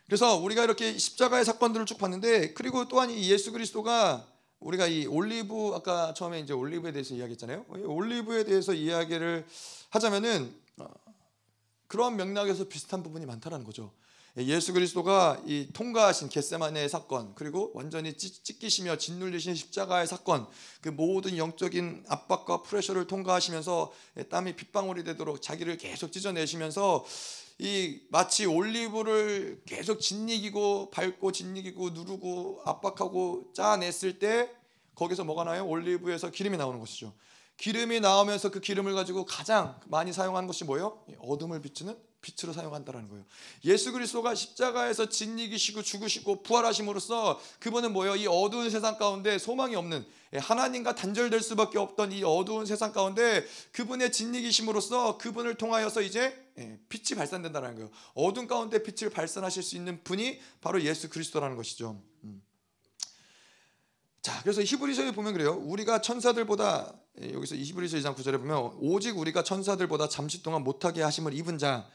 [0.06, 4.28] 자, 그래서 우리가 이렇게 십자가의 사건들을 쭉 봤는데 그리고 또한 이 예수 그리스도가
[4.60, 7.66] 우리가 이 올리브 아까 처음에 이제 올리브에 대해서 이야기했잖아요.
[7.70, 9.46] 올리브에 대해서 이야기를
[9.90, 10.86] 하자면은 어,
[11.88, 13.94] 그런 맥락에서 비슷한 부분이 많다라는 거죠.
[14.38, 20.46] 예수 그리스도가 이 통과하신 겟세마네의 사건 그리고 완전히 찢기시며 짓눌리신 십자가의 사건
[20.82, 23.94] 그 모든 영적인 압박과 프레셔를 통과하시면서
[24.30, 27.06] 땀이 핏방울이 되도록 자기를 계속 찢어내시면서
[27.58, 34.50] 이 마치 올리브를 계속 짓이기고 밟고 짓이기고 누르고 압박하고 짜냈을 때
[34.96, 35.66] 거기서 뭐가 나요?
[35.68, 37.14] 올리브에서 기름이 나오는 것이죠.
[37.58, 41.04] 기름이 나오면서 그 기름을 가지고 가장 많이 사용하는 것이 뭐예요?
[41.20, 43.24] 어둠을 비추는 빛으로 사용한다라는 거예요.
[43.66, 48.16] 예수 그리스도가 십자가에서 진이기시고 죽으시고 부활하심으로써 그분은 뭐예요?
[48.16, 53.46] 이 어두운 세상 가운데 소망이 없는 예, 하나님과 단절될 수밖에 없던 이 어두운 세상 가운데
[53.72, 56.45] 그분의 진리기심으로써 그분을 통하여서 이제 예,
[56.90, 57.90] 빛이 발산된다는 거예요.
[58.14, 62.02] 어둠 가운데 빛을 발산하실 수 있는 분이 바로 예수 그리스도라는 것이죠.
[62.24, 62.42] 음.
[64.22, 65.54] 자, 그래서 히브리서에 보면 그래요.
[65.54, 71.34] 우리가 천사들보다 예, 여기서 히브리서 2장 9절에 보면 오직 우리가 천사들보다 잠시 동안 못하게 하심을
[71.34, 71.88] 입은 자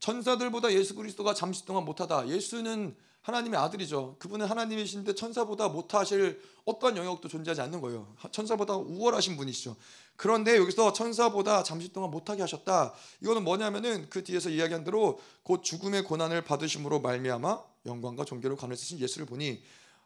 [0.00, 2.28] 천사들보다 예수 그리스도가 잠시 동안 못하다.
[2.28, 4.16] 예수는 하나님의 아들이죠.
[4.18, 8.12] 그분은 하나님이신데 천사보다 못하실 어떤 영역도 존재하지 않는 거예요.
[8.32, 9.76] 천사보다 우월하신 분이시죠.
[10.16, 12.94] 그런데 여기서 천사보다 잠시 동안 못하게 하셨다.
[13.22, 19.26] 이거는 뭐냐면은 그 뒤에서 이야기한 대로 곧 죽음의 고난을 받으심으로 말미암아 영광과 존귀를 쓰신 예수를
[19.26, 19.62] 보니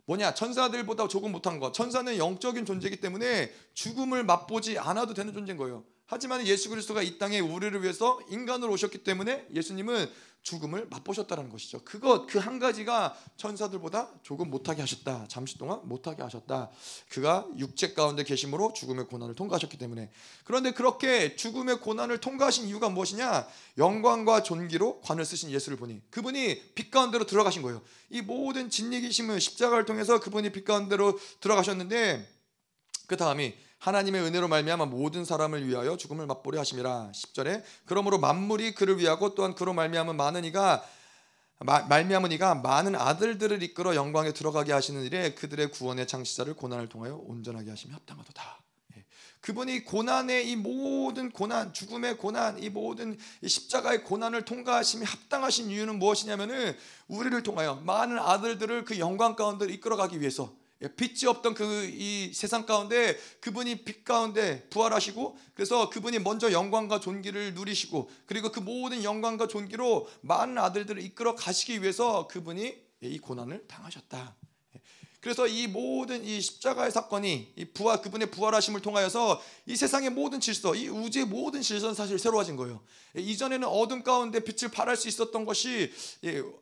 [0.06, 1.72] 뭐냐 천사들보다 조금 못한 것.
[1.72, 5.84] 천사는 영적인 존재이기 때문에 죽음을 맛보지 않아도 되는 존재인 거예요.
[6.06, 10.10] 하지만 예수 그리스도가 이 땅에 우리를 위해서 인간으로 오셨기 때문에 예수님은
[10.46, 11.80] 죽음을 맛보셨다는 것이죠.
[11.84, 15.26] 그것 그 한 가지가 천사들보다 조금 못하게 하셨다.
[15.26, 16.70] 잠시 동안 못하게 하셨다.
[17.08, 20.12] 그가 육체 가운데 계심으로 죽음의 고난을 통과하셨기 때문에
[20.44, 23.48] 그런데 그렇게 죽음의 고난을 통과하신 이유가 무엇이냐?
[23.78, 27.82] 영광과 존귀로 관을 쓰신 예수를 보니 그분이 빛 가운데로 들어가신 거예요.
[28.10, 32.24] 이 모든 진리기심은 십자가를 통해서 그분이 빛 가운데로 들어가셨는데
[33.08, 38.98] 그 다음이 하나님의 은혜로 말미암아 모든 사람을 위하여 죽음을 맛보려 하심이라 10절에 그러므로 만물이 그를
[38.98, 40.84] 위하고 또한 그로 말미암아 많은 이가
[41.60, 47.70] 말미암은 이가 많은 아들들을 이끌어 영광에 들어가게 하시는 일에 그들의 구원의 창시자를 고난을 통하여 온전하게
[47.70, 48.58] 하심이 합당하도다.
[48.96, 49.04] 예.
[49.40, 56.00] 그분이 고난의 이 모든 고난, 죽음의 고난, 이 모든 이 십자가의 고난을 통과하심이 합당하신 이유는
[56.00, 60.65] 무엇이냐면은 우리를 통하여 많은 아들들을 그 영광 가운데 이끌어가기 위해서 예,
[60.96, 67.54] 빛이 없던 그 이 세상 가운데 그분이 빛 가운데 부활하시고 그래서 그분이 먼저 영광과 존귀를
[67.54, 74.36] 누리시고 그리고 그 모든 영광과 존귀로 많은 아들들을 이끌어 가시기 위해서 그분이 이 고난을 당하셨다.
[75.26, 80.72] 그래서 이 모든 이 십자가의 사건이 이 부활 그분의 부활하심을 통하여서 이 세상의 모든 질서,
[80.76, 82.80] 이 우주의 모든 질서는 사실 새로워진 거예요.
[83.16, 85.92] 이전에는 어둠 가운데 빛을 발할 수 있었던 것이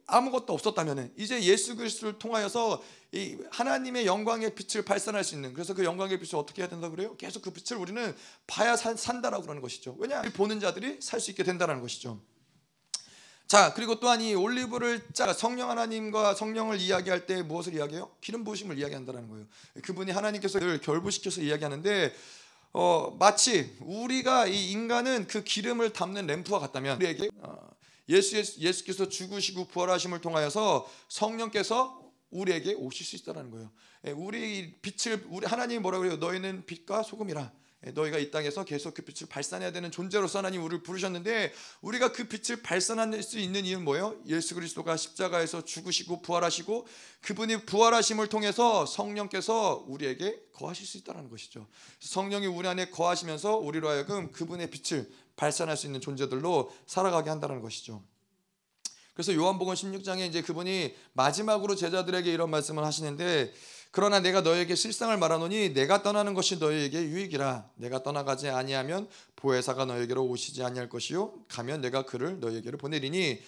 [0.07, 5.85] 아무것도 없었다면 이제 예수 그리스도를 통하여서 이 하나님의 영광의 빛을 발산할 수 있는 그래서 그
[5.85, 7.19] 영광의 빛을 어떻게 해야 된다 그래요?
[7.19, 9.95] 계속 그 빛을 우리는 봐야 산, 산다라고 그러는 것이죠.
[9.99, 10.23] 왜냐?
[10.23, 12.19] 보는 자들이 살 수 있게 된다라는 것이죠.
[13.55, 18.11] 자 그리고 또한 이 올리브를 짜 성령 하나님과 성령을 이야기할 때 무엇을 이야기해요?
[18.21, 19.47] 기름 부으심을 이야기한다는 거예요.
[19.81, 22.13] 그분이 하나님께서 늘 결부시켜서 이야기하는데
[22.73, 27.57] 어, 마치 우리가 이 인간은 그 기름을 담는 램프와 같다면 우리에게 어,
[28.09, 33.71] 예수 예수께서 죽으시고 부활하심을 통하여서 성령께서 우리에게 오실 수 있다는 거예요.
[34.09, 36.17] 예, 우리 빛을 우리 하나님이 뭐라 그래요?
[36.17, 37.53] 너희는 빛과 소금이라.
[37.87, 42.25] 예, 너희가 이 땅에서 계속 그 빛을 발산해야 되는 존재로서 하나님 우리를 부르셨는데 우리가 그
[42.25, 44.17] 빛을 발산할 수 있는 이유는 뭐예요?
[44.27, 46.87] 예수 그리스도가 십자가에서 죽으시고 부활하시고
[47.21, 51.67] 그분이 부활하심을 통해서 성령께서 우리에게 거하실 수 있다는 것이죠.
[52.01, 58.03] 성령이 우리 안에 거하시면서 우리로 하여금 그분의 빛을 발산할 수 있는 존재들로 살아가게 한다는 것이죠.
[59.15, 63.53] 그래서 요한복음 16장에 이제 그분이 마지막으로 제자들에게 이런 말씀을 하시는데
[63.93, 67.71] 그러나 내가 너에게 실상을 말하노니 내가 떠나는 것이 너에게 유익이라.
[67.77, 71.33] 내가 떠나가지 아니하면 보혜사가 너에게로 오시지 아니할 것이요.
[71.47, 73.41] 가면 내가 그를 너에게로 보내리니.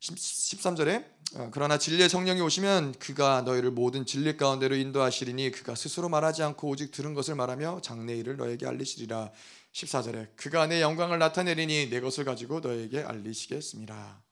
[0.00, 6.42] 13절에 어, 그러나 진리의 성령이 오시면 그가 너희를 모든 진리 가운데로 인도하시리니 그가 스스로 말하지
[6.42, 9.30] 않고 오직 들은 것을 말하며 장래 일을 너에게 알리시리라.
[9.72, 14.22] 14절에 그가 내 영광을 나타내리니 내 것을 가지고 너에게 알리시겠습니다.
[14.26, 14.31] 예.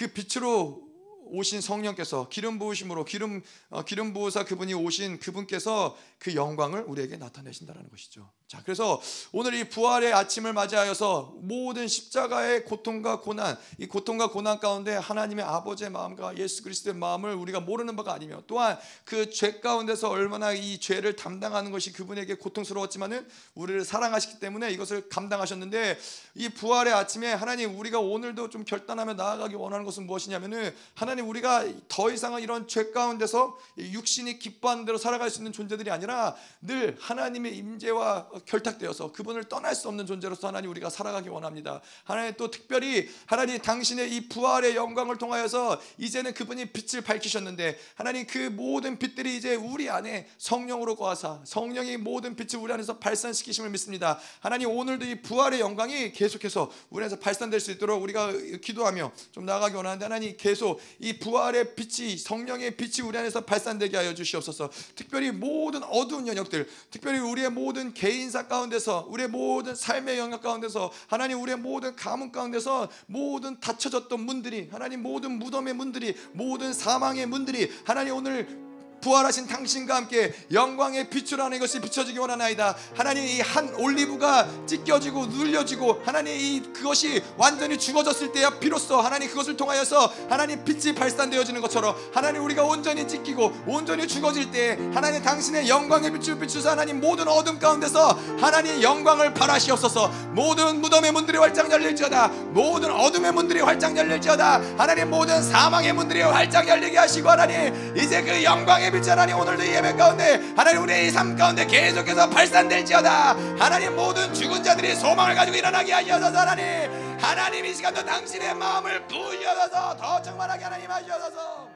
[0.00, 0.88] 그 빛으로
[1.26, 7.90] 오신 성령께서 기름 부으심으로 기름 어, 기름 부으사 그분이 오신 그분께서 그 영광을 우리에게 나타내신다라는
[7.90, 8.32] 것이죠.
[8.50, 14.96] 자, 그래서 오늘 이 부활의 아침을 맞이하여서 모든 십자가의 고통과 고난, 이 고통과 고난 가운데
[14.96, 20.52] 하나님의 아버지의 마음과 예수 그리스도의 마음을 우리가 모르는 바가 아니며 또한 그 죄 가운데서 얼마나
[20.52, 25.96] 이 죄를 담당하는 것이 그분에게 고통스러웠지만은 우리를 사랑하시기 때문에 이것을 감당하셨는데
[26.34, 32.10] 이 부활의 아침에 하나님 우리가 오늘도 좀 결단하며 나아가기 원하는 것은 무엇이냐면은 하나님 우리가 더
[32.10, 38.39] 이상은 이런 죄 가운데서 육신이 기뻐하는 대로 살아갈 수 있는 존재들이 아니라 늘 하나님의 임재와
[38.44, 41.80] 결탁되어서 그분을 떠날 수 없는 존재로서 하나님 우리가 살아가기 원합니다.
[42.04, 48.38] 하나님 또 특별히 하나님 당신의 이 부활의 영광을 통하여서 이제는 그분이 빛을 밝히셨는데 하나님 그
[48.38, 54.18] 모든 빛들이 이제 우리 안에 성령으로 거하사 성령이 모든 빛을 우리 안에서 발산시키심을 믿습니다.
[54.40, 59.74] 하나님 오늘도 이 부활의 영광이 계속해서 우리 안에서 발산될 수 있도록 우리가 기도하며 좀 나아가기
[59.74, 64.70] 원하는데 하나님 계속 이 부활의 빛이 성령의 빛이 우리 안에서 발산되게 하여 주시옵소서.
[64.94, 70.92] 특별히 모든 어두운 영역들, 특별히 우리의 모든 개인 인사 가운데서 우리의 모든 삶의 영역 가운데서
[71.08, 77.68] 하나님 우리의 모든 가문 가운데서 모든 닫혀졌던 문들이 하나님 모든 무덤의 문들이 모든 사망의 문들이
[77.84, 78.69] 하나님 오늘
[79.00, 82.76] 부활하신 당신과 함께 영광의 빛으로 하는 것이 비춰지기 원하나이다.
[82.96, 89.56] 하나님 이 한 올리브가 찢겨지고 눌려지고 하나님 이 그것이 완전히 죽어졌을 때야 비로소 하나님 그것을
[89.56, 96.12] 통하여서 하나님 빛이 발산되어지는 것처럼 하나님 우리가 온전히 찢기고 온전히 죽어질 때 하나님 당신의 영광의
[96.12, 98.10] 빛을 비추사 하나님 모든 어둠 가운데서
[98.40, 100.08] 하나님 영광을 발하시옵소서.
[100.32, 102.28] 모든 무덤의 문들이 활짝 열릴지어다.
[102.50, 104.62] 모든 어둠의 문들이 활짝 열릴지어다.
[104.78, 109.94] 하나님 모든 사망의 문들이 활짝 열리게 하시고 하나님 이제 그 영광의 빛이 하나님 오늘도 예배
[109.94, 113.36] 가운데 하나님 우리의 삶 가운데 계속해서 발산될지어다.
[113.58, 116.90] 하나님 모든 죽은 자들이 소망을 가지고 일어나게 하셔서 하나님.
[117.20, 119.96] 하나님 이 시간도 당신의 마음을 부여서.
[119.96, 121.68] 더 충만하게 하나님 하셔서.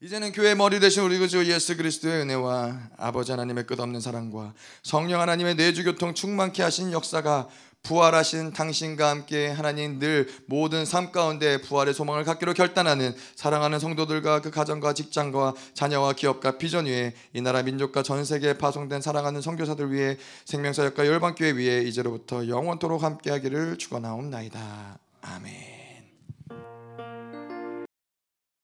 [0.00, 5.54] 이제는 교회 머리 대신 우리 구주 예수 그리스도의 은혜와 아버지 하나님의 끝없는 사랑과 성령 하나님의
[5.54, 7.48] 내주 교통 충만케 하신 역사가
[7.84, 14.50] 부활하신 당신과 함께 하나님 늘 모든 삶 가운데 부활의 소망을 갖기로 결단하는 사랑하는 성도들과 그
[14.50, 20.16] 가정과 직장과 자녀와 기업과 비전 위에 이 나라 민족과 전 세계에 파송된 사랑하는 선교사들 위해
[20.46, 24.98] 생명사역과 열방교회 위에 이제로부터 영원토록 함께하기를 축원하옵나이다.
[25.20, 25.73] 아멘.